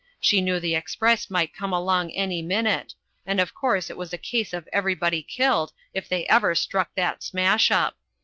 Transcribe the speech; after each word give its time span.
She 0.19 0.41
knew 0.41 0.59
the 0.59 0.73
express 0.73 1.29
might 1.29 1.53
come 1.53 1.71
along 1.71 2.09
any 2.13 2.41
minute, 2.41 2.95
and 3.23 3.39
of 3.39 3.53
course 3.53 3.87
it 3.91 3.97
was 3.97 4.11
a 4.11 4.17
case 4.17 4.51
of 4.51 4.67
everybody 4.73 5.21
killed 5.21 5.73
if 5.93 6.09
they 6.09 6.25
ever 6.27 6.55
struck 6.55 6.89
that 6.95 7.21
smash 7.21 7.69
up. 7.69 7.95